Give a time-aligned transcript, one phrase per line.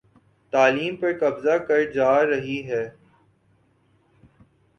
[0.53, 2.83] تعلیم پر قبضہ کر جا رہی ہے